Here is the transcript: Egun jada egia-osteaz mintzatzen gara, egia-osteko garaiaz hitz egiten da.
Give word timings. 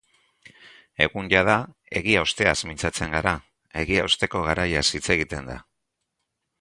Egun 1.05 1.27
jada 1.33 1.57
egia-osteaz 1.99 2.55
mintzatzen 2.69 3.13
gara, 3.17 3.35
egia-osteko 3.83 4.43
garaiaz 4.51 4.85
hitz 4.97 5.05
egiten 5.17 5.53
da. 5.55 5.63